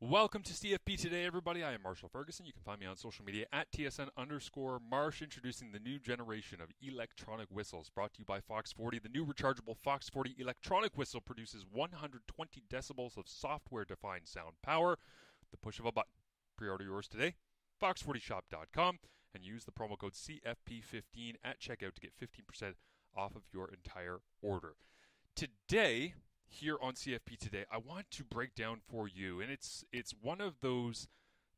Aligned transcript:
Welcome 0.00 0.44
to 0.44 0.52
CFP 0.52 0.96
Today, 0.96 1.24
everybody. 1.24 1.64
I 1.64 1.72
am 1.72 1.82
Marshall 1.82 2.08
Ferguson. 2.08 2.46
You 2.46 2.52
can 2.52 2.62
find 2.62 2.78
me 2.78 2.86
on 2.86 2.96
social 2.96 3.24
media 3.24 3.46
at 3.52 3.72
TSN 3.72 4.10
underscore 4.16 4.78
Marsh, 4.88 5.22
introducing 5.22 5.72
the 5.72 5.80
new 5.80 5.98
generation 5.98 6.60
of 6.60 6.68
electronic 6.80 7.48
whistles 7.50 7.90
brought 7.92 8.14
to 8.14 8.20
you 8.20 8.24
by 8.24 8.38
Fox 8.38 8.70
40. 8.70 9.00
The 9.00 9.08
new 9.08 9.26
rechargeable 9.26 9.76
Fox 9.76 10.08
40 10.08 10.36
electronic 10.38 10.96
whistle 10.96 11.20
produces 11.20 11.66
120 11.68 12.62
decibels 12.72 13.16
of 13.16 13.24
software 13.26 13.84
defined 13.84 14.28
sound 14.28 14.52
power, 14.62 14.98
the 15.50 15.56
push 15.56 15.80
of 15.80 15.84
a 15.84 15.90
button. 15.90 16.12
Pre 16.56 16.68
order 16.68 16.84
yours 16.84 17.08
today, 17.08 17.34
fox40shop.com, 17.82 19.00
and 19.34 19.42
use 19.42 19.64
the 19.64 19.72
promo 19.72 19.98
code 19.98 20.12
CFP15 20.12 21.34
at 21.42 21.58
checkout 21.58 21.94
to 21.94 22.00
get 22.00 22.12
15% 22.16 22.74
off 23.16 23.34
of 23.34 23.42
your 23.52 23.68
entire 23.68 24.20
order. 24.42 24.74
Today, 25.34 26.14
here 26.48 26.76
on 26.80 26.94
CFP 26.94 27.38
today, 27.38 27.64
I 27.70 27.78
want 27.78 28.10
to 28.12 28.24
break 28.24 28.54
down 28.54 28.80
for 28.86 29.08
you, 29.08 29.40
and 29.40 29.50
it's 29.50 29.84
it's 29.92 30.14
one 30.20 30.40
of 30.40 30.60
those 30.60 31.08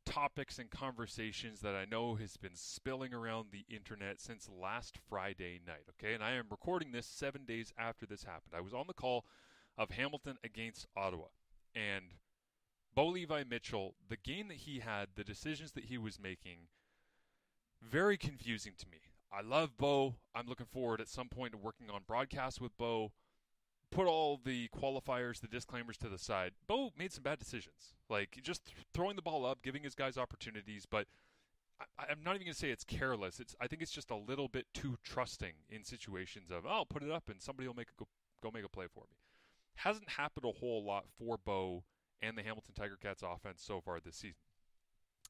topics 0.04 0.58
and 0.58 0.70
conversations 0.70 1.60
that 1.60 1.74
I 1.74 1.84
know 1.84 2.16
has 2.16 2.36
been 2.36 2.54
spilling 2.54 3.14
around 3.14 3.48
the 3.50 3.64
internet 3.74 4.20
since 4.20 4.48
last 4.48 4.98
Friday 5.08 5.60
night. 5.66 5.84
Okay, 5.90 6.14
and 6.14 6.24
I 6.24 6.32
am 6.32 6.46
recording 6.50 6.92
this 6.92 7.06
seven 7.06 7.44
days 7.44 7.72
after 7.78 8.06
this 8.06 8.24
happened. 8.24 8.54
I 8.56 8.60
was 8.60 8.74
on 8.74 8.86
the 8.86 8.94
call 8.94 9.24
of 9.78 9.90
Hamilton 9.90 10.36
against 10.42 10.86
Ottawa, 10.96 11.26
and 11.74 12.14
Bo 12.94 13.06
Levi 13.06 13.44
Mitchell, 13.48 13.94
the 14.08 14.16
game 14.16 14.48
that 14.48 14.58
he 14.58 14.80
had, 14.80 15.10
the 15.14 15.24
decisions 15.24 15.72
that 15.72 15.84
he 15.84 15.96
was 15.96 16.18
making, 16.18 16.68
very 17.80 18.16
confusing 18.16 18.72
to 18.78 18.88
me. 18.88 18.98
I 19.32 19.42
love 19.42 19.76
Bo. 19.76 20.16
I'm 20.34 20.48
looking 20.48 20.66
forward 20.66 21.00
at 21.00 21.08
some 21.08 21.28
point 21.28 21.52
to 21.52 21.58
working 21.58 21.88
on 21.88 22.02
broadcasts 22.04 22.60
with 22.60 22.76
Bo 22.76 23.12
put 23.90 24.06
all 24.06 24.40
the 24.42 24.68
qualifiers, 24.68 25.40
the 25.40 25.48
disclaimers 25.48 25.96
to 25.98 26.08
the 26.08 26.18
side, 26.18 26.52
Bo 26.66 26.92
made 26.98 27.12
some 27.12 27.22
bad 27.22 27.38
decisions. 27.38 27.94
Like 28.08 28.38
just 28.42 28.66
th- 28.66 28.78
throwing 28.94 29.16
the 29.16 29.22
ball 29.22 29.44
up, 29.44 29.62
giving 29.62 29.82
his 29.82 29.94
guys 29.94 30.16
opportunities, 30.16 30.86
but 30.86 31.06
I, 31.98 32.10
am 32.10 32.22
not 32.24 32.34
even 32.34 32.46
going 32.46 32.54
to 32.54 32.58
say 32.58 32.70
it's 32.70 32.84
careless. 32.84 33.40
It's 33.40 33.54
I 33.60 33.66
think 33.66 33.82
it's 33.82 33.90
just 33.90 34.10
a 34.10 34.16
little 34.16 34.48
bit 34.48 34.66
too 34.74 34.96
trusting 35.02 35.52
in 35.68 35.84
situations 35.84 36.50
of 36.50 36.66
oh, 36.66 36.70
I'll 36.70 36.86
put 36.86 37.02
it 37.02 37.10
up 37.10 37.28
and 37.28 37.40
somebody 37.40 37.66
will 37.66 37.74
make 37.74 37.88
a 37.90 37.98
go, 37.98 38.08
go 38.42 38.50
make 38.52 38.64
a 38.64 38.68
play 38.68 38.86
for 38.92 39.04
me. 39.10 39.16
Hasn't 39.76 40.10
happened 40.10 40.44
a 40.44 40.58
whole 40.58 40.84
lot 40.84 41.06
for 41.18 41.38
Bo 41.38 41.84
and 42.20 42.36
the 42.36 42.42
Hamilton 42.42 42.74
Tiger 42.74 42.98
Cats 43.00 43.22
offense 43.22 43.62
so 43.64 43.80
far 43.80 43.98
this 43.98 44.16
season. 44.16 44.42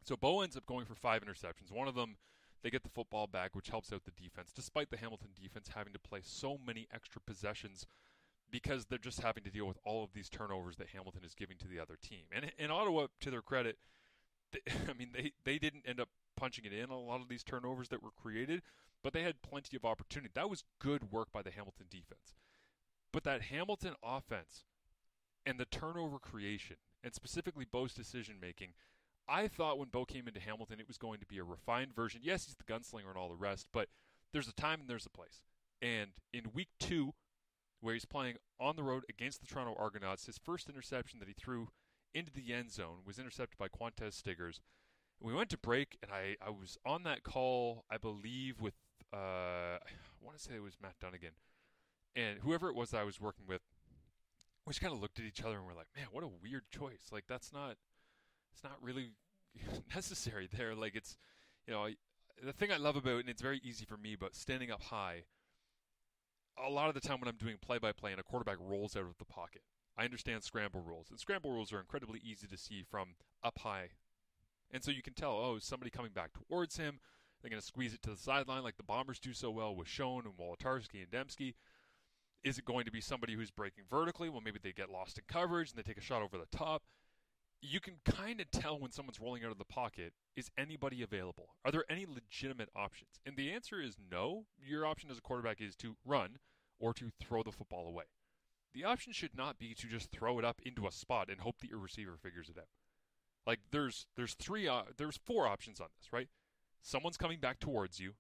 So 0.05 0.17
Bo 0.17 0.41
ends 0.41 0.57
up 0.57 0.67
going 0.67 0.87
for 0.87 0.95
five 0.95 1.23
interceptions. 1.23 1.71
One 1.71 1.89
of 1.89 1.95
them 1.95 2.17
they 2.63 2.71
get 2.71 2.83
the 2.83 2.91
football 2.91 3.27
back, 3.27 3.55
which 3.55 3.71
helps 3.71 3.93
out 3.93 4.05
the 4.05 4.23
defense, 4.23 4.53
despite 4.55 4.91
the 4.91 4.99
Hamilton 4.99 5.31
defense 5.41 5.71
having 5.75 5.93
to 5.93 5.99
play 5.99 6.21
so 6.23 6.59
many 6.65 6.87
extra 6.93 7.21
possessions 7.21 7.87
because 8.51 8.87
they're 8.87 8.99
just 8.99 9.21
having 9.21 9.45
to 9.45 9.51
deal 9.51 9.67
with 9.67 9.79
all 9.85 10.05
of 10.05 10.13
these 10.13 10.29
turnovers 10.29 10.77
that 10.77 10.89
Hamilton 10.89 11.23
is 11.25 11.35
giving 11.35 11.59
to 11.59 11.69
the 11.69 11.81
other 11.81 11.97
team. 12.01 12.25
And 12.33 12.51
in 12.59 12.71
Ottawa, 12.71 13.07
to 13.21 13.31
their 13.31 13.43
credit, 13.43 13.79
they, 14.53 14.61
I 14.89 14.93
mean 14.95 15.11
they 15.13 15.33
they 15.45 15.59
didn't 15.59 15.85
end 15.87 16.01
up 16.01 16.09
punching 16.37 16.65
it 16.65 16.73
in 16.73 16.91
a 16.91 16.99
lot 16.99 17.21
of 17.21 17.29
these 17.29 17.45
turnovers 17.45 17.89
that 17.89 18.03
were 18.03 18.11
created, 18.11 18.63
but 19.03 19.13
they 19.13 19.23
had 19.23 19.43
plenty 19.43 19.77
of 19.77 19.85
opportunity. 19.85 20.31
That 20.35 20.51
was 20.51 20.65
good 20.79 21.13
work 21.13 21.33
by 21.33 21.43
the 21.43 21.51
Hamilton 21.51 21.87
defense. 21.91 22.35
But 23.13 23.25
that 23.25 23.43
Hamilton 23.43 23.95
offense 24.03 24.65
and 25.45 25.59
the 25.59 25.65
turnover 25.65 26.19
creation, 26.19 26.77
and 27.03 27.15
specifically 27.15 27.67
Bo's 27.71 27.93
decision 27.93 28.37
making, 28.41 28.75
I 29.29 29.49
thought 29.49 29.79
when 29.79 29.89
Bo 29.89 30.05
came 30.05 30.29
into 30.29 30.41
Hamilton, 30.41 30.81
it 30.81 30.89
was 30.89 30.99
going 30.99 31.21
to 31.21 31.27
be 31.27 31.39
a 31.39 31.45
refined 31.45 31.95
version. 31.95 32.21
Yes, 32.23 32.47
he's 32.47 32.57
the 32.57 32.65
gunslinger 32.65 33.09
and 33.09 33.17
all 33.17 33.29
the 33.29 33.37
rest, 33.37 33.67
but 33.73 33.89
there's 34.33 34.49
a 34.49 34.53
time 34.53 34.81
and 34.81 34.89
there's 34.89 35.07
a 35.07 35.11
place. 35.11 35.41
And 35.83 36.11
in 36.33 36.51
week 36.53 36.69
two, 36.79 37.15
where 37.81 37.95
he's 37.95 38.05
playing 38.05 38.37
on 38.59 38.77
the 38.77 38.83
road 38.83 39.05
against 39.09 39.41
the 39.41 39.47
Toronto 39.47 39.75
Argonauts. 39.79 40.27
His 40.27 40.39
first 40.39 40.69
interception 40.69 41.19
that 41.19 41.29
he 41.29 41.35
threw 41.35 41.69
into 42.15 42.33
the 42.33 42.53
end 42.53 42.71
zone 42.71 42.99
was 43.07 43.19
intercepted 43.19 43.59
by 43.59 43.69
Qwan'tez 43.69 44.21
Stiggers. 44.21 44.61
we 45.21 45.35
went 45.35 45.51
to 45.51 45.59
break, 45.59 45.99
and 46.03 46.13
I, 46.13 46.37
I 46.45 46.51
was 46.51 46.79
on 46.85 47.03
that 47.05 47.23
call, 47.23 47.85
I 47.91 47.99
believe, 47.99 48.61
with, 48.61 48.75
uh, 49.13 49.17
I 49.77 49.91
want 50.21 50.37
to 50.37 50.43
say 50.43 50.55
it 50.55 50.63
was 50.63 50.77
Matt 50.81 50.99
Dunnigan. 51.01 51.33
And 52.17 52.41
whoever 52.41 52.69
it 52.69 52.75
was 52.75 52.91
that 52.91 53.01
I 53.01 53.05
was 53.05 53.21
working 53.21 53.47
with, 53.47 53.63
we 54.67 54.73
just 54.73 54.81
kind 54.81 54.93
of 54.93 55.01
looked 55.01 55.19
at 55.19 55.25
each 55.25 55.43
other 55.43 55.57
and 55.57 55.67
we're 55.67 55.75
like, 55.75 55.89
man, 55.97 56.07
what 56.11 56.25
a 56.25 56.31
weird 56.43 56.65
choice. 56.71 57.09
Like, 57.13 57.25
that's 57.29 57.53
not, 57.53 57.77
it's 58.53 58.65
not 58.65 58.83
really 58.83 59.11
necessary 59.95 60.49
there. 60.53 60.75
Like, 60.75 60.97
it's, 60.97 61.17
you 61.67 61.73
know, 61.73 61.89
the 62.43 62.53
thing 62.53 62.73
I 62.73 62.77
love 62.77 62.97
about, 62.97 63.21
and 63.21 63.29
it's 63.29 63.43
very 63.43 63.61
easy 63.63 63.85
for 63.85 63.97
me, 63.97 64.17
but 64.17 64.35
standing 64.35 64.71
up 64.71 64.83
high– 64.83 65.25
a 66.67 66.71
lot 66.71 66.89
of 66.89 66.95
the 66.95 67.01
time 67.01 67.21
when 67.21 67.29
I'm 67.29 67.37
doing 67.37 67.57
play 67.61 67.79
by 67.79 67.93
play 67.93 68.11
and 68.13 68.21
a 68.21 68.25
quarterback 68.25 68.59
rolls 68.61 68.97
out 68.97 69.05
of 69.05 69.19
the 69.19 69.25
pocket, 69.25 69.63
I 69.97 70.05
understand 70.05 70.43
scramble 70.43 70.81
rules. 70.81 71.09
And 71.11 71.19
scramble 71.19 71.53
rules 71.53 71.73
are 71.73 71.81
incredibly 71.81 72.21
easy 72.25 72.47
to 72.47 72.57
see 72.57 72.83
from 72.83 73.15
up 73.43 73.59
high. 73.59 73.91
And 74.71 74.83
so 74.83 74.91
you 74.91 75.03
can 75.03 75.15
tell, 75.15 75.33
oh, 75.33 75.59
somebody 75.59 75.91
coming 75.91 76.13
back 76.13 76.31
towards 76.33 76.77
him? 76.77 77.01
They're 77.41 77.51
going 77.51 77.61
to 77.61 77.67
squeeze 77.67 77.95
it 77.95 78.03
to 78.03 78.11
the 78.11 78.17
sideline 78.17 78.63
like 78.63 78.77
the 78.77 78.83
Bombers 78.83 79.19
do 79.19 79.33
so 79.33 79.51
well 79.51 79.75
with 79.75 79.89
Schoen 79.89 80.25
and 80.27 80.35
Wolitarsky 80.35 81.03
and 81.03 81.11
Demski. 81.11 81.55
Is 82.45 82.59
it 82.59 82.65
going 82.65 82.85
to 82.85 82.91
be 82.91 83.01
somebody 83.01 83.35
who's 83.35 83.51
breaking 83.51 83.85
vertically? 83.91 84.29
Well, 84.29 84.43
maybe 84.43 84.59
they 84.63 84.73
get 84.73 84.91
lost 84.91 85.19
in 85.19 85.25
coverage 85.29 85.71
and 85.71 85.79
they 85.79 85.87
take 85.87 85.99
a 85.99 86.03
shot 86.03 86.23
over 86.23 86.39
the 86.39 86.57
top. 86.57 86.83
You 87.63 87.81
can 87.81 87.97
kind 88.05 88.41
of 88.41 88.51
tell 88.51 88.79
when 88.79 88.91
someone's 88.91 89.21
rolling 89.21 89.45
out 89.45 89.51
of 89.51 89.59
the 89.59 89.65
pocket 89.65 90.15
is 90.35 90.51
anybody 90.57 91.03
available? 91.03 91.49
Are 91.65 91.71
there 91.71 91.85
any 91.91 92.07
legitimate 92.07 92.71
options? 92.75 93.21
And 93.27 93.37
the 93.37 93.51
answer 93.51 93.81
is 93.83 93.97
no. 94.11 94.47
Your 94.59 94.87
option 94.87 95.11
as 95.11 95.19
a 95.19 95.23
quarterback 95.23 95.61
is 95.61 95.77
to 95.77 95.97
run 96.07 96.39
or 96.81 96.93
to 96.95 97.13
throw 97.21 97.43
the 97.43 97.53
football 97.53 97.87
away. 97.87 98.05
The 98.73 98.85
option 98.85 99.13
should 99.13 99.37
not 99.37 99.59
be 99.59 99.75
to 99.75 99.87
just 99.87 100.11
throw 100.11 100.39
it 100.39 100.45
up 100.45 100.61
into 100.65 100.87
a 100.87 100.93
spot 100.93 101.29
and 101.31 101.41
hope 101.41 101.59
that 101.61 101.71
your 101.71 101.79
receiver 101.79 102.17
figures 102.21 102.49
it 102.49 102.59
out. 102.59 102.69
Like 103.47 103.61
there's 103.71 104.07
there's 104.17 104.35
three 104.35 104.67
uh, 104.69 104.83
there's 104.97 105.19
four 105.25 105.47
options 105.47 105.81
on 105.81 105.89
this, 105.97 106.13
right? 106.13 106.29
Someone's 106.83 107.17
coming 107.17 107.41
back 107.41 107.59
towards 107.59 108.01
you, 108.01 108.15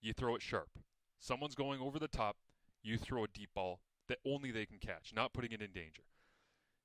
you 0.00 0.12
throw 0.12 0.34
it 0.34 0.42
sharp. 0.42 0.70
Someone's 1.18 1.54
going 1.54 1.80
over 1.80 1.98
the 1.98 2.08
top, 2.08 2.36
you 2.82 2.98
throw 2.98 3.24
a 3.24 3.28
deep 3.28 3.50
ball 3.54 3.80
that 4.08 4.18
only 4.24 4.50
they 4.50 4.66
can 4.66 4.78
catch, 4.78 5.12
not 5.14 5.32
putting 5.32 5.52
it 5.52 5.62
in 5.62 5.72
danger. 5.72 6.02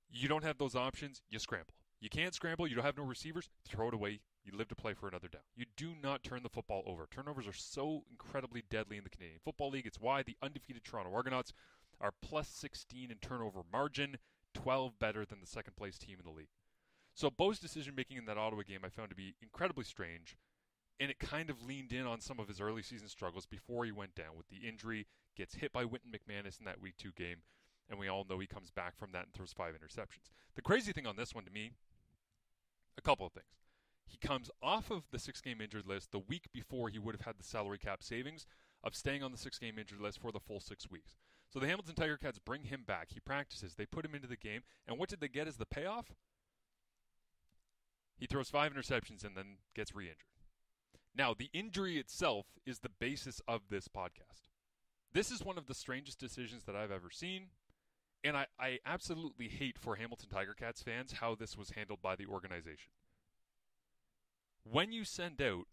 You 0.10 0.28
don't 0.28 0.44
have 0.44 0.58
those 0.58 0.76
options, 0.76 1.22
you 1.30 1.40
scramble. 1.40 1.74
You 2.00 2.10
can't 2.10 2.34
scramble, 2.34 2.68
you 2.68 2.76
don't 2.76 2.86
have 2.86 2.98
no 2.98 3.04
receivers, 3.04 3.50
throw 3.68 3.90
it 3.90 3.94
away, 3.94 4.22
you 4.44 4.58
live 4.58 4.68
to 4.70 4.76
play 4.76 4.94
for 4.94 5.08
another 5.08 5.28
down. 5.28 5.42
You 5.56 5.66
do 5.76 5.94
not 6.02 6.24
turn 6.24 6.44
the 6.44 6.50
football 6.50 6.84
over. 6.86 7.08
Turnovers 7.10 7.48
are 7.48 7.54
so 7.54 8.04
incredibly 8.10 8.64
deadly 8.70 8.98
in 8.98 9.04
the 9.04 9.10
Canadian 9.10 9.40
Football 9.44 9.72
League. 9.72 9.86
It's 9.86 10.00
why 10.00 10.24
the 10.24 10.38
undefeated 10.42 10.84
Toronto 10.84 11.14
Argonauts 11.14 11.54
are 12.00 12.14
plus 12.22 12.48
16 12.48 13.12
in 13.12 13.18
turnover 13.18 13.62
margin, 13.72 14.18
12 14.54 14.98
better 15.00 15.26
than 15.26 15.40
the 15.40 15.48
second 15.48 15.76
place 15.76 15.98
team 15.98 16.18
in 16.20 16.26
the 16.26 16.36
league. 16.36 16.50
So 17.14 17.30
Bo's 17.30 17.60
decision 17.60 17.94
making 17.96 18.18
in 18.18 18.26
that 18.26 18.38
Ottawa 18.38 18.64
game 18.68 18.82
I 18.84 18.90
found 18.90 19.10
to 19.10 19.16
be 19.16 19.36
incredibly 19.42 19.84
strange, 19.84 20.38
and 21.00 21.12
it 21.12 21.20
kind 21.20 21.50
of 21.50 21.64
leaned 21.64 21.92
in 21.92 22.06
on 22.06 22.22
some 22.22 22.40
of 22.40 22.48
his 22.48 22.62
early 22.62 22.82
season 22.82 23.10
struggles 23.10 23.46
before 23.46 23.86
he 23.86 23.92
went 23.92 24.16
down 24.16 24.38
with 24.38 24.48
the 24.48 24.68
injury, 24.68 25.08
gets 25.36 25.56
hit 25.56 25.72
by 25.74 25.86
Wynton 25.86 26.12
McManus 26.12 26.60
in 26.60 26.66
that 26.66 26.82
week 26.82 26.96
two 26.98 27.12
game, 27.16 27.38
and 27.90 28.00
we 28.00 28.08
all 28.08 28.26
know 28.28 28.40
he 28.40 28.48
comes 28.48 28.72
back 28.72 28.98
from 28.98 29.12
that 29.12 29.26
and 29.26 29.34
throws 29.34 29.54
five 29.54 29.76
interceptions. 29.76 30.32
The 30.56 30.62
crazy 30.62 30.92
thing 30.92 31.06
on 31.06 31.18
this 31.18 31.36
one 31.36 31.46
to 31.46 31.52
me, 31.52 31.74
a 32.98 33.02
couple 33.02 33.26
of 33.26 33.34
things. 33.34 33.61
He 34.12 34.18
comes 34.18 34.52
off 34.62 34.92
of 34.92 35.10
the 35.12 35.20
six 35.20 35.40
game 35.40 35.62
injured 35.62 35.88
list 35.88 36.12
the 36.12 36.20
week 36.20 36.48
before 36.52 36.90
he 36.90 37.00
would 37.00 37.16
have 37.16 37.26
had 37.26 37.40
the 37.40 37.46
salary 37.46 37.78
cap 37.78 38.04
savings 38.04 38.46
of 38.84 38.94
staying 38.94 39.24
on 39.24 39.32
the 39.32 39.38
six 39.38 39.58
game 39.58 39.80
injured 39.80 40.02
list 40.02 40.20
for 40.20 40.34
the 40.34 40.40
full 40.40 40.60
six 40.60 40.92
weeks. 40.92 41.16
So 41.50 41.60
the 41.60 41.68
Hamilton 41.68 41.96
Tiger 41.96 42.18
Cats 42.18 42.38
bring 42.38 42.64
him 42.64 42.84
back. 42.86 43.08
He 43.14 43.22
practices. 43.22 43.76
They 43.76 43.86
put 43.86 44.04
him 44.04 44.14
into 44.14 44.28
the 44.28 44.36
game. 44.36 44.64
And 44.86 44.98
what 44.98 45.08
did 45.08 45.22
they 45.22 45.30
get 45.30 45.48
as 45.48 45.56
the 45.56 45.66
payoff? 45.66 46.08
He 48.18 48.26
throws 48.26 48.50
five 48.50 48.74
interceptions 48.74 49.24
and 49.24 49.36
then 49.36 49.58
gets 49.74 49.96
re 49.96 50.06
injured. 50.06 50.18
Now, 51.16 51.34
the 51.34 51.50
injury 51.54 51.98
itself 51.98 52.48
is 52.66 52.80
the 52.80 52.90
basis 52.90 53.42
of 53.48 53.62
this 53.70 53.88
podcast. 53.88 54.50
This 55.14 55.32
is 55.32 55.44
one 55.44 55.58
of 55.58 55.68
the 55.68 55.74
strangest 55.74 56.20
decisions 56.20 56.66
that 56.66 56.76
I've 56.76 56.92
ever 56.92 57.10
seen. 57.10 57.48
And 58.26 58.36
I, 58.36 58.48
I 58.60 58.80
absolutely 58.86 59.48
hate 59.48 59.78
for 59.80 59.96
Hamilton 59.96 60.30
Tiger 60.30 60.54
Cats 60.54 60.82
fans 60.82 61.14
how 61.14 61.34
this 61.34 61.58
was 61.58 61.72
handled 61.72 62.02
by 62.02 62.18
the 62.18 62.26
organization 62.26 62.92
when 64.64 64.92
you 64.92 65.04
send 65.04 65.42
out 65.42 65.66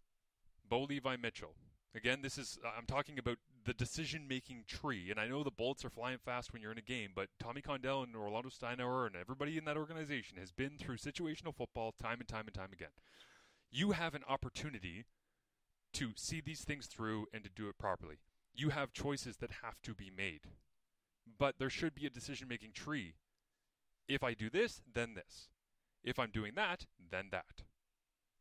Bo 0.67 0.83
Levi 0.83 1.15
Mitchell, 1.17 1.55
again, 1.95 2.19
this 2.21 2.37
is 2.37 2.59
I'm 2.77 2.85
talking 2.85 3.19
about 3.19 3.37
the 3.65 3.73
decision 3.73 4.27
making 4.27 4.63
tree, 4.67 5.11
and 5.11 5.19
I 5.19 5.27
know 5.27 5.43
the 5.43 5.51
bullets 5.51 5.83
are 5.83 5.89
flying 5.89 6.17
fast 6.17 6.53
when 6.53 6.61
you're 6.61 6.71
in 6.71 6.77
a 6.77 6.81
game, 6.81 7.11
but 7.13 7.29
Tommy 7.39 7.61
Condell 7.61 8.03
and 8.03 8.15
Orlando 8.15 8.49
Steinauer 8.49 9.05
and 9.05 9.15
everybody 9.15 9.57
in 9.57 9.65
that 9.65 9.77
organization 9.77 10.37
has 10.37 10.51
been 10.51 10.77
through 10.77 10.97
situational 10.97 11.55
football 11.55 11.93
time 12.01 12.19
and 12.19 12.27
time 12.27 12.45
and 12.47 12.53
time 12.53 12.69
again. 12.73 12.89
You 13.71 13.91
have 13.91 14.15
an 14.15 14.23
opportunity 14.27 15.05
to 15.93 16.11
see 16.15 16.41
these 16.41 16.61
things 16.61 16.87
through 16.87 17.27
and 17.33 17.43
to 17.43 17.49
do 17.49 17.67
it 17.67 17.77
properly. 17.77 18.19
You 18.53 18.69
have 18.69 18.93
choices 18.93 19.37
that 19.37 19.51
have 19.63 19.81
to 19.83 19.93
be 19.93 20.11
made. 20.15 20.41
But 21.37 21.55
there 21.59 21.69
should 21.69 21.93
be 21.93 22.05
a 22.05 22.11
decision 22.11 22.47
making 22.47 22.71
tree. 22.73 23.15
If 24.07 24.23
I 24.23 24.33
do 24.33 24.49
this, 24.49 24.81
then 24.91 25.13
this. 25.13 25.49
If 26.03 26.17
I'm 26.17 26.31
doing 26.31 26.53
that, 26.55 26.87
then 27.11 27.29
that. 27.31 27.63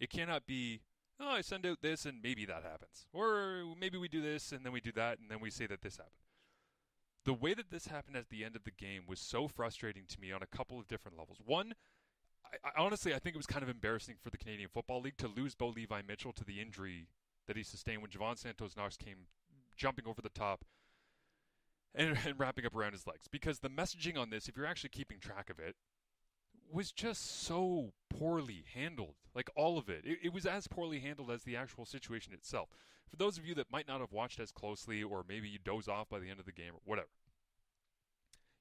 It 0.01 0.11
cannot 0.11 0.47
be, 0.47 0.81
oh, 1.21 1.31
I 1.31 1.41
send 1.41 1.67
out 1.67 1.79
this 1.83 2.07
and 2.07 2.23
maybe 2.23 2.45
that 2.47 2.63
happens. 2.63 3.07
Or 3.13 3.65
maybe 3.79 3.99
we 3.99 4.09
do 4.09 4.23
this 4.23 4.53
and 4.53 4.65
then 4.65 4.73
we 4.73 4.81
do 4.81 4.93
that 4.93 5.19
and 5.19 5.31
then 5.31 5.41
we 5.41 5.51
say 5.51 5.67
that 5.67 5.83
this 5.83 5.97
happened. 5.97 6.13
The 7.25 7.35
way 7.35 7.53
that 7.55 7.71
this 7.71 7.89
happened 7.89 8.17
at 8.17 8.31
the 8.31 8.45
end 8.45 8.57
of 8.57 8.65
the 8.65 8.71
game 8.71 9.03
was 9.07 9.21
so 9.21 9.49
frustrating 9.49 10.05
to 10.09 10.21
me 10.21 10.33
on 10.33 10.43
a 10.43 10.47
couple 10.47 10.79
of 10.79 10.87
different 10.87 11.19
levels. 11.19 11.39
One, 11.45 11.75
I, 12.45 12.69
I 12.69 12.83
honestly, 12.83 13.15
I 13.15 13.19
think 13.19 13.35
it 13.35 13.39
was 13.39 13.47
kind 13.47 13.63
of 13.63 13.69
embarrassing 13.69 14.17
for 14.23 14.31
the 14.31 14.39
Canadian 14.39 14.71
Football 14.73 15.03
League 15.03 15.19
to 15.19 15.29
lose 15.29 15.55
Bo 15.55 15.69
Levi 15.69 16.03
Mitchell 16.07 16.33
to 16.33 16.45
the 16.45 16.61
injury 16.61 17.09
that 17.47 17.57
he 17.57 17.63
sustained 17.63 18.03
when 18.03 18.11
Jovan 18.11 18.37
Santos 18.37 18.77
Knox 18.77 18.97
came 18.97 19.27
jumping 19.77 20.07
over 20.07 20.23
the 20.23 20.29
top 20.29 20.65
and, 21.95 22.17
and 22.27 22.39
wrapping 22.39 22.65
up 22.65 22.75
around 22.75 22.93
his 22.93 23.07
legs. 23.07 23.27
Because 23.31 23.59
the 23.59 23.71
messaging 23.71 24.17
on 24.17 24.31
this, 24.31 24.49
if 24.49 24.57
you're 24.57 24.67
actually 24.67 24.91
keeping 24.91 25.19
track 25.19 25.51
of 25.51 25.59
it, 25.59 25.75
was 26.73 26.93
just 26.93 27.43
so 27.43 27.93
poorly 28.11 28.65
handled. 28.75 29.15
Like 29.35 29.51
all 29.57 29.79
of 29.79 29.89
it. 29.89 30.03
it. 30.05 30.19
It 30.25 30.33
was 30.33 30.47
as 30.47 30.67
poorly 30.67 31.01
handled 31.01 31.31
as 31.31 31.43
the 31.43 31.57
actual 31.57 31.85
situation 31.85 32.33
itself. 32.33 32.69
For 33.09 33.17
those 33.17 33.39
of 33.39 33.47
you 33.47 33.55
that 33.55 33.71
might 33.71 33.89
not 33.89 34.01
have 34.01 34.13
watched 34.13 34.41
as 34.41 34.53
closely, 34.53 35.03
or 35.03 35.25
maybe 35.27 35.49
you 35.49 35.59
doze 35.59 35.89
off 35.89 36.09
by 36.09 36.19
the 36.19 36.29
end 36.29 36.41
of 36.41 36.47
the 36.47 36.53
game, 36.53 36.75
or 36.75 36.81
whatever, 36.85 37.09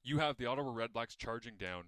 you 0.04 0.20
have 0.20 0.38
the 0.38 0.46
Ottawa 0.46 0.72
Redblacks 0.72 1.18
charging 1.18 1.56
down. 1.58 1.86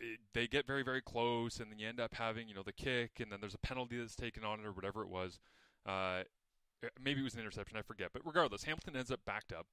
It, 0.00 0.20
they 0.34 0.46
get 0.46 0.66
very, 0.66 0.84
very 0.84 1.02
close, 1.02 1.58
and 1.58 1.70
then 1.70 1.78
you 1.78 1.88
end 1.88 1.98
up 1.98 2.14
having, 2.14 2.48
you 2.48 2.54
know, 2.54 2.62
the 2.62 2.72
kick, 2.72 3.18
and 3.18 3.32
then 3.32 3.40
there's 3.40 3.54
a 3.54 3.58
penalty 3.58 3.98
that's 3.98 4.14
taken 4.14 4.44
on 4.44 4.60
it, 4.60 4.66
or 4.66 4.72
whatever 4.72 5.02
it 5.02 5.08
was. 5.08 5.40
Uh, 5.84 6.22
maybe 7.02 7.20
it 7.20 7.24
was 7.24 7.34
an 7.34 7.40
interception, 7.40 7.76
I 7.76 7.82
forget. 7.82 8.10
But 8.12 8.22
regardless, 8.24 8.64
Hamilton 8.64 8.94
ends 8.94 9.10
up 9.10 9.20
backed 9.26 9.52
up, 9.52 9.66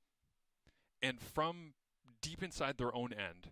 and 1.04 1.20
from 1.22 1.74
deep 2.22 2.42
inside 2.42 2.78
their 2.78 2.96
own 2.96 3.14
end, 3.14 3.52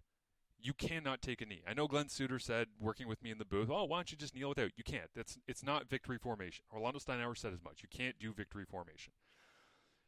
you 0.63 0.73
cannot 0.73 1.21
take 1.21 1.41
a 1.41 1.45
knee. 1.45 1.61
I 1.67 1.73
know 1.73 1.87
Glen 1.87 2.07
Suitor 2.07 2.39
said, 2.39 2.67
working 2.79 3.07
with 3.07 3.21
me 3.21 3.31
in 3.31 3.37
the 3.37 3.45
booth, 3.45 3.69
"Oh, 3.69 3.83
why 3.83 3.97
don't 3.97 4.11
you 4.11 4.17
just 4.17 4.33
kneel 4.33 4.49
without?" 4.49 4.71
You 4.77 4.83
can't. 4.83 5.09
That's 5.13 5.37
it's 5.45 5.63
not 5.63 5.89
victory 5.89 6.17
formation. 6.17 6.63
Orlando 6.71 6.99
Steinauer 6.99 7.37
said 7.37 7.53
as 7.53 7.63
much. 7.63 7.83
You 7.83 7.89
can't 7.89 8.17
do 8.17 8.33
victory 8.33 8.65
formation. 8.65 9.13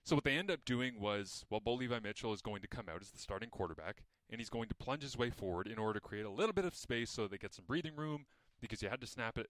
So 0.04 0.16
what 0.16 0.24
they 0.24 0.38
end 0.38 0.52
up 0.52 0.64
doing 0.66 1.00
was, 1.00 1.46
well, 1.50 1.60
Bo 1.60 1.74
Levi 1.74 2.00
Mitchell 2.00 2.32
is 2.32 2.42
going 2.42 2.62
to 2.62 2.68
come 2.68 2.88
out 2.88 3.02
as 3.02 3.10
the 3.10 3.18
starting 3.18 3.50
quarterback, 3.50 4.04
and 4.30 4.40
he's 4.40 4.52
going 4.52 4.70
to 4.70 4.76
plunge 4.76 5.02
his 5.02 5.18
way 5.18 5.32
forward 5.32 5.68
in 5.68 5.80
order 5.80 6.00
to 6.00 6.00
create 6.00 6.26
a 6.26 6.30
little 6.30 6.54
bit 6.54 6.64
of 6.64 6.76
space 6.76 7.10
so 7.10 7.28
they 7.28 7.40
get 7.40 7.56
some 7.56 7.66
breathing 7.66 7.96
room 7.96 8.28
because 8.62 8.82
you 8.84 8.90
had 8.90 9.02
to 9.02 9.08
snap 9.08 9.38
it. 9.38 9.50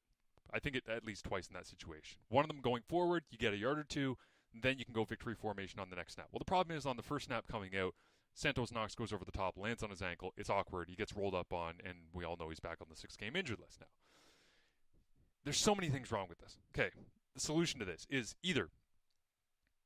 I 0.54 0.60
think 0.60 0.78
it 0.78 0.88
at 0.88 1.06
least 1.06 1.26
twice 1.26 1.48
in 1.48 1.54
that 1.56 1.68
situation. 1.68 2.20
One 2.30 2.46
of 2.46 2.48
them 2.48 2.62
going 2.62 2.84
forward, 2.88 3.26
you 3.30 3.38
get 3.38 3.54
a 3.54 3.58
yard 3.58 3.78
or 3.78 3.84
two, 3.84 4.18
then 4.54 4.80
you 4.80 4.86
can 4.86 4.94
go 4.94 5.04
victory 5.04 5.36
formation 5.36 5.80
on 5.80 5.90
the 5.90 5.98
next 5.98 6.14
snap. 6.14 6.30
Well, 6.32 6.40
the 6.40 6.46
problem 6.46 6.76
is 6.78 6.86
on 6.86 6.96
the 6.96 7.04
first 7.04 7.26
snap 7.26 7.48
coming 7.48 7.76
out, 7.76 7.94
Santos 8.36 8.72
Knox 8.72 8.94
goes 8.96 9.14
over 9.14 9.24
the 9.24 9.32
top, 9.32 9.58
lands 9.58 9.82
on 9.82 9.90
his 9.90 10.02
ankle. 10.02 10.34
It's 10.38 10.50
awkward. 10.50 10.90
He 10.90 10.96
gets 10.96 11.16
rolled 11.16 11.34
up 11.34 11.54
on, 11.54 11.76
and 11.84 11.96
we 12.14 12.26
all 12.26 12.36
know 12.38 12.50
he's 12.50 12.60
back 12.60 12.78
on 12.82 12.88
the 12.90 12.96
six 12.96 13.16
game 13.16 13.36
injured 13.36 13.60
list 13.60 13.80
now. 13.80 13.88
There's 15.46 15.58
so 15.58 15.74
many 15.74 15.90
things 15.90 16.12
wrong 16.12 16.28
with 16.28 16.40
this. 16.40 16.58
Okay, 16.78 16.90
the 17.34 17.40
solution 17.40 17.80
to 17.80 17.86
this 17.86 18.06
is 18.10 18.36
either 18.44 18.70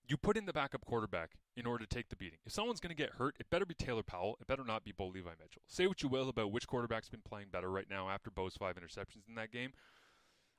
you 0.08 0.18
put 0.18 0.36
in 0.36 0.48
the 0.48 0.54
backup 0.54 0.84
quarterback 0.84 1.34
in 1.56 1.68
order 1.68 1.86
to 1.86 1.96
take 1.96 2.10
the 2.10 2.16
beating. 2.16 2.40
If 2.44 2.52
someone's 2.52 2.80
going 2.80 2.96
to 2.96 3.02
get 3.02 3.12
hurt, 3.12 3.36
it 3.40 3.52
better 3.52 3.68
be 3.68 3.76
Taylor 3.76 4.02
Powell. 4.02 4.38
It 4.42 4.48
better 4.48 4.64
not 4.66 4.84
be 4.84 4.92
Bo 4.92 5.08
Levi 5.08 5.30
Mitchell. 5.40 5.62
Say 5.68 5.86
what 5.86 6.02
you 6.02 6.10
will 6.10 6.30
about 6.30 6.52
which 6.52 6.66
quarterback's 6.68 7.10
been 7.10 7.22
playing 7.22 7.50
better 7.52 7.70
right 7.70 7.88
now 7.88 8.10
after 8.10 8.32
Bo's 8.32 8.56
five 8.56 8.76
interceptions 8.78 9.28
in 9.28 9.36
that 9.36 9.52
game. 9.52 9.74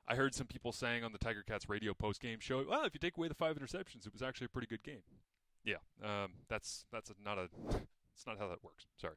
I 0.06 0.14
heard 0.14 0.34
some 0.34 0.46
people 0.46 0.70
saying 0.70 1.02
on 1.02 1.10
the 1.12 1.18
Tiger 1.18 1.42
Cats 1.42 1.68
radio 1.68 1.92
post 1.92 2.20
game 2.20 2.38
show, 2.38 2.64
well, 2.68 2.84
if 2.84 2.94
you 2.94 3.00
take 3.00 3.16
away 3.16 3.26
the 3.26 3.34
five 3.34 3.56
interceptions, 3.56 4.06
it 4.06 4.12
was 4.12 4.22
actually 4.22 4.44
a 4.44 4.50
pretty 4.50 4.68
good 4.68 4.84
game. 4.84 5.02
Yeah, 5.64 5.76
um, 6.02 6.32
that's 6.48 6.86
that's 6.92 7.12
not 7.22 7.38
a 7.38 7.48
it's 8.14 8.26
not 8.26 8.38
how 8.38 8.48
that 8.48 8.64
works. 8.64 8.86
Sorry, 8.96 9.16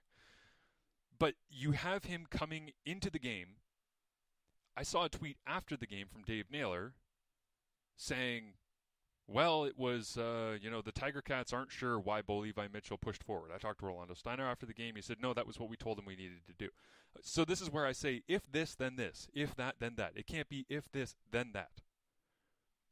but 1.18 1.36
you 1.50 1.72
have 1.72 2.06
him 2.06 2.26
coming 2.30 2.72
into 2.86 3.10
the 3.10 3.20
game. 3.20 3.58
I 4.76 4.84
saw 4.84 5.06
a 5.06 5.10
tweet 5.10 5.38
after 5.46 5.78
the 5.78 5.86
game 5.86 6.08
from 6.12 6.24
Dave 6.24 6.46
Naylor 6.52 6.96
saying, 7.96 8.54
"Well, 9.28 9.64
it 9.64 9.78
was 9.78 10.18
uh, 10.18 10.58
you 10.62 10.70
know 10.70 10.82
the 10.82 10.92
Tiger 10.92 11.22
Cats 11.22 11.54
aren't 11.54 11.72
sure 11.72 12.00
why 12.00 12.22
Bo 12.22 12.40
Levi 12.40 12.68
Mitchell 12.74 12.98
pushed 12.98 13.24
forward." 13.24 13.52
I 13.54 13.58
talked 13.58 13.80
to 13.80 13.86
Orlando 13.86 14.14
Steinauer 14.14 14.52
after 14.52 14.66
the 14.66 14.74
game. 14.74 14.96
He 14.96 15.02
said, 15.02 15.18
"No, 15.22 15.34
that 15.34 15.48
was 15.48 15.60
what 15.60 15.70
we 15.70 15.78
told 15.78 16.00
him 16.00 16.06
we 16.06 16.16
needed 16.16 16.46
to 16.48 16.54
do." 16.54 16.70
So 17.22 17.46
this 17.46 17.62
is 17.62 17.72
where 17.72 17.86
I 17.86 17.92
say, 17.92 18.24
"If 18.28 18.52
this, 18.52 18.76
then 18.76 18.96
this. 18.96 19.28
If 19.34 19.56
that, 19.56 19.76
then 19.80 19.96
that." 19.96 20.14
It 20.16 20.28
can't 20.28 20.50
be 20.50 20.66
if 20.70 20.92
this, 20.92 21.16
then 21.32 21.52
that. 21.54 21.82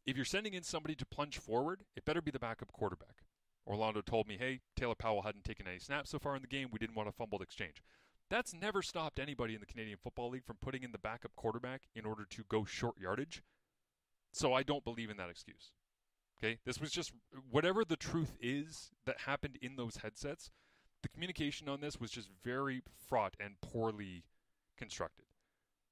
If 0.06 0.16
you're 0.16 0.26
sending 0.26 0.54
in 0.54 0.64
somebody 0.64 0.96
to 0.96 1.06
plunge 1.06 1.38
forward, 1.38 1.84
it 1.96 2.06
better 2.06 2.22
be 2.22 2.32
the 2.32 2.40
backup 2.40 2.72
quarterback. 2.72 3.24
Orlando 3.68 4.02
told 4.02 4.28
me, 4.28 4.38
hey, 4.38 4.60
Taylor 4.76 4.96
Powell 4.96 5.22
hadn't 5.22 5.44
taken 5.44 5.68
any 5.68 5.80
snaps 5.80 6.10
so 6.10 6.20
far 6.20 6.36
in 6.36 6.42
the 6.42 6.48
game. 6.48 6.70
We 6.72 6.80
didn't 6.80 6.96
want 6.96 7.10
a 7.10 7.12
fumbled 7.12 7.42
exchange. 7.42 7.82
That's 8.30 8.54
never 8.54 8.82
stopped 8.82 9.20
anybody 9.20 9.54
in 9.54 9.60
the 9.60 9.66
Canadian 9.66 9.98
Football 10.02 10.30
League 10.32 10.46
from 10.46 10.58
putting 10.62 10.84
in 10.84 10.94
the 10.94 10.98
backup 10.98 11.36
quarterback 11.36 11.82
in 11.96 12.06
order 12.06 12.26
to 12.30 12.44
go 12.50 12.64
short 12.66 12.96
yardage. 13.00 13.44
So 14.32 14.54
I 14.54 14.64
don't 14.64 14.86
believe 14.86 15.10
in 15.10 15.18
that 15.18 15.30
excuse. 15.30 15.74
Okay? 16.42 16.60
This 16.66 16.80
was 16.80 16.92
just 16.92 17.12
whatever 17.50 17.84
the 17.84 17.98
truth 17.98 18.38
is 18.40 18.90
that 19.06 19.22
happened 19.22 19.58
in 19.62 19.76
those 19.76 19.98
headsets, 19.98 20.50
the 21.04 21.10
communication 21.10 21.68
on 21.68 21.82
this 21.82 22.00
was 22.00 22.12
just 22.12 22.30
very 22.44 22.82
fraught 23.08 23.36
and 23.40 23.60
poorly 23.62 24.24
constructed. 24.78 25.26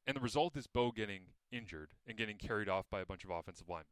And 0.07 0.15
the 0.15 0.21
result 0.21 0.55
is 0.55 0.65
Bo 0.65 0.91
getting 0.91 1.21
injured 1.51 1.89
and 2.07 2.17
getting 2.17 2.37
carried 2.37 2.69
off 2.69 2.85
by 2.89 3.01
a 3.01 3.05
bunch 3.05 3.23
of 3.23 3.29
offensive 3.29 3.67
linemen. 3.67 3.85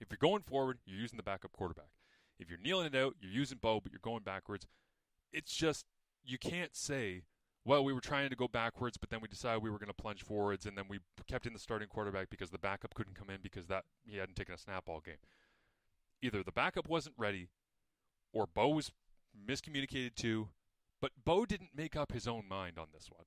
If 0.00 0.08
you're 0.10 0.18
going 0.20 0.42
forward, 0.42 0.78
you're 0.84 1.00
using 1.00 1.16
the 1.16 1.22
backup 1.22 1.52
quarterback. 1.52 1.90
If 2.40 2.48
you're 2.48 2.58
kneeling 2.58 2.86
it 2.86 2.94
out, 2.94 3.16
you're 3.20 3.30
using 3.30 3.58
Bo, 3.60 3.80
but 3.80 3.92
you're 3.92 4.00
going 4.02 4.22
backwards. 4.22 4.66
It's 5.32 5.54
just 5.54 5.84
you 6.24 6.38
can't 6.38 6.74
say, 6.74 7.22
well, 7.64 7.84
we 7.84 7.92
were 7.92 8.00
trying 8.00 8.30
to 8.30 8.36
go 8.36 8.48
backwards, 8.48 8.96
but 8.96 9.10
then 9.10 9.20
we 9.20 9.28
decided 9.28 9.62
we 9.62 9.70
were 9.70 9.78
going 9.78 9.88
to 9.88 9.94
plunge 9.94 10.22
forwards, 10.22 10.64
and 10.64 10.76
then 10.76 10.86
we 10.88 11.00
kept 11.28 11.46
in 11.46 11.52
the 11.52 11.58
starting 11.58 11.88
quarterback 11.88 12.30
because 12.30 12.50
the 12.50 12.58
backup 12.58 12.94
couldn't 12.94 13.14
come 13.14 13.28
in 13.28 13.40
because 13.42 13.66
that 13.66 13.84
he 14.04 14.16
hadn't 14.16 14.36
taken 14.36 14.54
a 14.54 14.58
snap 14.58 14.88
all 14.88 15.00
game. 15.00 15.16
Either 16.22 16.42
the 16.42 16.50
backup 16.50 16.88
wasn't 16.88 17.14
ready, 17.18 17.48
or 18.32 18.46
Bo 18.46 18.68
was 18.70 18.90
miscommunicated 19.46 20.14
to, 20.16 20.48
but 21.00 21.12
Bo 21.24 21.44
didn't 21.44 21.70
make 21.76 21.94
up 21.94 22.12
his 22.12 22.26
own 22.26 22.48
mind 22.48 22.78
on 22.78 22.88
this 22.92 23.10
one. 23.10 23.26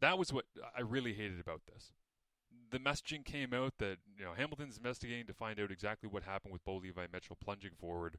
That 0.00 0.18
was 0.18 0.32
what 0.32 0.44
I 0.76 0.80
really 0.82 1.14
hated 1.14 1.40
about 1.40 1.62
this 1.66 1.92
the 2.70 2.78
messaging 2.78 3.24
came 3.24 3.52
out 3.52 3.74
that 3.78 3.98
you 4.16 4.24
know 4.24 4.32
Hamilton's 4.36 4.76
investigating 4.76 5.26
to 5.26 5.34
find 5.34 5.58
out 5.60 5.70
exactly 5.70 6.08
what 6.08 6.22
happened 6.22 6.52
with 6.52 6.64
Bo 6.64 6.76
Levi 6.76 7.06
Mitchell 7.12 7.36
plunging 7.42 7.72
forward, 7.78 8.18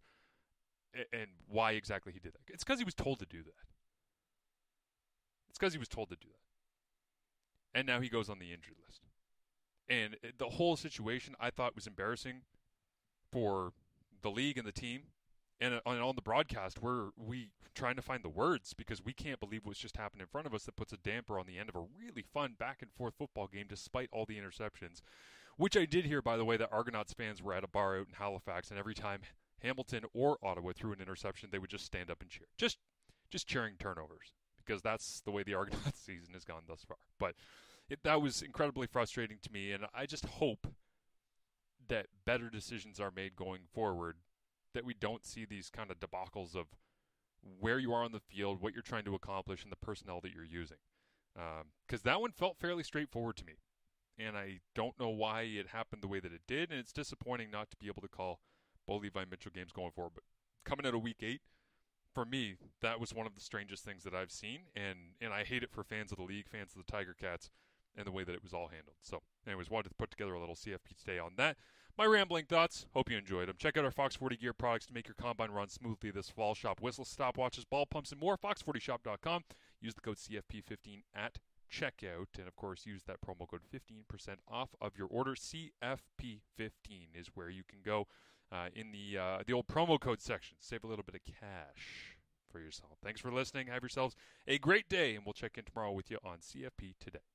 and 1.13 1.27
why 1.47 1.71
exactly 1.71 2.13
he 2.13 2.19
did 2.19 2.33
that. 2.33 2.41
It's 2.47 2.63
because 2.63 2.79
he 2.79 2.85
was 2.85 2.95
told 2.95 3.19
to 3.19 3.25
do 3.25 3.43
that. 3.43 3.65
It's 5.49 5.57
because 5.57 5.73
he 5.73 5.79
was 5.79 5.87
told 5.87 6.09
to 6.09 6.15
do 6.15 6.27
that, 6.27 7.77
and 7.77 7.87
now 7.87 7.99
he 7.99 8.09
goes 8.09 8.29
on 8.29 8.39
the 8.39 8.53
injured 8.53 8.75
list. 8.85 9.01
And 9.89 10.15
uh, 10.23 10.29
the 10.37 10.49
whole 10.49 10.75
situation 10.75 11.35
I 11.39 11.49
thought 11.49 11.75
was 11.75 11.87
embarrassing 11.87 12.41
for 13.31 13.73
the 14.21 14.29
league 14.29 14.57
and 14.57 14.67
the 14.67 14.71
team 14.71 15.03
Uh, 15.61 15.79
and 15.85 16.01
on, 16.01 16.15
the 16.15 16.21
broadcast 16.21 16.81
we're 16.81 17.09
we 17.17 17.51
trying 17.75 17.95
to 17.95 18.01
find 18.01 18.23
the 18.23 18.29
words 18.29 18.73
because 18.73 19.03
we 19.03 19.13
can't 19.13 19.39
believe 19.39 19.65
what's 19.65 19.79
just 19.79 19.97
happened 19.97 20.21
in 20.21 20.27
front 20.27 20.47
of 20.47 20.53
us 20.53 20.63
that 20.63 20.75
puts 20.75 20.93
a 20.93 20.97
damper 20.97 21.39
on 21.39 21.45
the 21.45 21.57
end 21.57 21.69
of 21.69 21.75
a 21.75 21.85
really 21.97 22.23
fun 22.33 22.55
back 22.57 22.81
and 22.81 22.91
forth 22.91 23.13
football 23.17 23.47
game 23.47 23.65
despite 23.67 24.09
all 24.11 24.25
the 24.25 24.37
interceptions 24.37 25.01
which 25.57 25.77
i 25.77 25.85
did 25.85 26.05
hear 26.05 26.21
by 26.21 26.37
the 26.37 26.45
way 26.45 26.57
that 26.57 26.69
argonauts 26.71 27.13
fans 27.13 27.41
were 27.41 27.53
at 27.53 27.63
a 27.63 27.67
bar 27.67 27.99
out 27.99 28.07
in 28.07 28.13
halifax 28.13 28.69
and 28.69 28.79
every 28.79 28.93
time 28.93 29.21
hamilton 29.61 30.03
or 30.13 30.37
ottawa 30.43 30.71
threw 30.73 30.93
an 30.93 31.01
interception 31.01 31.49
they 31.51 31.59
would 31.59 31.69
just 31.69 31.85
stand 31.85 32.09
up 32.09 32.21
and 32.21 32.29
cheer. 32.29 32.47
Just 32.57 32.77
just 33.29 33.47
cheering 33.47 33.75
turnovers 33.77 34.33
because 34.65 34.81
that's 34.81 35.21
the 35.21 35.31
way 35.31 35.43
the 35.43 35.53
argonauts 35.53 35.99
season 36.05 36.33
has 36.33 36.43
gone 36.43 36.63
thus 36.67 36.83
far. 36.87 36.97
But 37.19 37.35
it, 37.89 37.99
that 38.03 38.21
was 38.21 38.41
incredibly 38.41 38.87
frustrating 38.87 39.37
to 39.41 39.51
me 39.51 39.71
and 39.71 39.85
i 39.93 40.05
just 40.05 40.25
hope 40.25 40.67
that 41.87 42.05
better 42.25 42.49
decisions 42.49 42.99
are 42.99 43.11
made 43.11 43.35
going 43.35 43.61
forward 43.73 44.17
that 44.79 44.85
we 44.85 44.93
don't 44.93 45.25
see 45.25 45.43
these 45.43 45.69
kind 45.69 45.91
of 45.91 45.99
debacles 45.99 46.55
of 46.55 46.67
where 47.59 47.79
you 47.79 47.91
are 47.91 48.01
on 48.01 48.13
the 48.13 48.21
field, 48.21 48.61
what 48.61 48.71
you're 48.71 48.81
trying 48.81 49.03
to 49.03 49.13
accomplish, 49.13 49.61
and 49.61 49.71
the 49.73 49.75
personnel 49.75 50.21
that 50.21 50.31
you're 50.31 50.45
using. 50.45 50.77
Because 51.35 51.99
um, 51.99 52.05
that 52.05 52.21
one 52.21 52.31
felt 52.31 52.57
fairly 52.57 52.83
straightforward 52.83 53.35
to 53.37 53.45
me. 53.45 53.55
And 54.17 54.37
I 54.37 54.59
don't 54.75 54.97
know 54.97 55.09
why 55.09 55.41
it 55.41 55.67
happened 55.67 56.01
the 56.01 56.07
way 56.07 56.21
that 56.21 56.31
it 56.31 56.43
did. 56.47 56.71
And 56.71 56.79
it's 56.79 56.93
disappointing 56.93 57.51
not 57.51 57.69
to 57.71 57.77
be 57.77 57.87
able 57.87 58.01
to 58.01 58.07
call 58.07 58.39
Bo 58.87 58.95
Levi 58.95 59.25
Mitchell 59.29 59.51
games 59.53 59.73
going 59.73 59.91
forward. 59.91 60.13
But 60.15 60.23
coming 60.63 60.85
out 60.85 60.95
of 60.95 61.01
week 61.01 61.23
eight, 61.23 61.41
for 62.13 62.23
me, 62.23 62.55
that 62.81 63.01
was 63.01 63.13
one 63.13 63.27
of 63.27 63.35
the 63.35 63.41
strangest 63.41 63.83
things 63.83 64.05
that 64.05 64.15
I've 64.15 64.31
seen. 64.31 64.59
And, 64.77 64.97
and 65.19 65.33
I 65.33 65.43
hate 65.43 65.63
it 65.63 65.73
for 65.73 65.83
fans 65.83 66.13
of 66.13 66.17
the 66.17 66.23
league, 66.23 66.47
fans 66.47 66.71
of 66.71 66.85
the 66.85 66.89
Tiger 66.89 67.15
Cats, 67.19 67.49
and 67.97 68.07
the 68.07 68.11
way 68.13 68.23
that 68.23 68.33
it 68.33 68.43
was 68.43 68.53
all 68.53 68.69
handled. 68.69 68.95
So, 69.01 69.23
anyways, 69.45 69.69
wanted 69.69 69.89
to 69.89 69.95
put 69.95 70.09
together 70.09 70.35
a 70.35 70.39
little 70.39 70.55
CFP 70.55 70.95
today 70.97 71.19
on 71.19 71.33
that. 71.35 71.57
My 71.97 72.05
rambling 72.05 72.45
thoughts. 72.45 72.85
Hope 72.93 73.09
you 73.09 73.17
enjoyed 73.17 73.49
them. 73.49 73.55
Check 73.57 73.75
out 73.75 73.83
our 73.83 73.91
Fox 73.91 74.15
40 74.15 74.37
gear 74.37 74.53
products 74.53 74.85
to 74.85 74.93
make 74.93 75.07
your 75.07 75.15
combine 75.15 75.51
run 75.51 75.67
smoothly 75.67 76.11
this 76.11 76.29
fall. 76.29 76.55
Shop 76.55 76.79
whistles, 76.81 77.13
stopwatches, 77.13 77.65
ball 77.69 77.85
pumps, 77.85 78.11
and 78.11 78.21
more. 78.21 78.37
Fox40shop.com. 78.37 79.43
Use 79.81 79.93
the 79.93 80.01
code 80.01 80.17
CFP15 80.17 81.03
at 81.13 81.39
checkout. 81.69 82.37
And 82.37 82.47
of 82.47 82.55
course, 82.55 82.85
use 82.85 83.03
that 83.03 83.21
promo 83.21 83.47
code 83.47 83.61
15% 83.73 84.35
off 84.47 84.69
of 84.79 84.97
your 84.97 85.07
order. 85.07 85.35
CFP15 85.35 86.69
is 87.13 87.27
where 87.33 87.49
you 87.49 87.63
can 87.67 87.79
go 87.83 88.07
uh, 88.51 88.67
in 88.73 88.91
the, 88.91 89.17
uh, 89.17 89.37
the 89.45 89.53
old 89.53 89.67
promo 89.67 89.99
code 89.99 90.21
section. 90.21 90.57
Save 90.59 90.83
a 90.83 90.87
little 90.87 91.05
bit 91.05 91.15
of 91.15 91.21
cash 91.25 92.17
for 92.49 92.59
yourself. 92.59 92.97
Thanks 93.03 93.21
for 93.21 93.31
listening. 93.31 93.67
Have 93.67 93.83
yourselves 93.83 94.15
a 94.47 94.57
great 94.57 94.89
day, 94.89 95.15
and 95.15 95.25
we'll 95.25 95.33
check 95.33 95.57
in 95.57 95.65
tomorrow 95.65 95.91
with 95.91 96.09
you 96.09 96.17
on 96.23 96.39
CFP 96.39 96.95
Today. 96.99 97.29